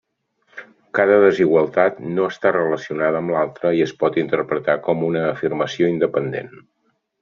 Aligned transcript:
Cada 0.99 1.17
desigualtat 1.23 1.99
no 2.15 2.25
està 2.31 2.55
relacionada 2.57 3.21
amb 3.23 3.35
l'altra 3.37 3.77
i 3.83 3.87
es 3.89 3.97
pot 4.03 4.21
interpretar 4.25 4.81
com 4.91 5.09
una 5.15 5.27
afirmació 5.31 5.97
independent. 5.99 6.57